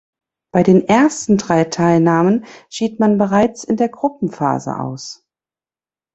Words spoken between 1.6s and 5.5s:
Teilnahmen schied man bereits in der Gruppenphase aus.